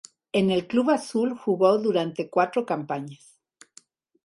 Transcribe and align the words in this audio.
En 0.39 0.47
el 0.53 0.65
club 0.67 0.89
azul 0.89 1.37
jugó 1.37 1.77
durante 1.77 2.27
cuatro 2.27 2.65
campañas. 2.65 3.37